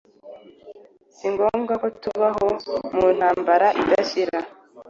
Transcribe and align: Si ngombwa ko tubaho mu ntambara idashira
Si 1.15 1.25
ngombwa 1.33 1.73
ko 1.81 1.87
tubaho 2.01 2.45
mu 2.95 3.07
ntambara 3.17 3.67
idashira 3.81 4.39